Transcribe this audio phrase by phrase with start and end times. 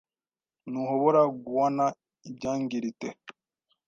[0.69, 1.85] Ntuhobora guana
[2.29, 3.09] ibyangirite